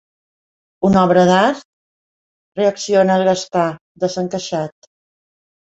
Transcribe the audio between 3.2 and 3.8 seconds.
el Gaspar,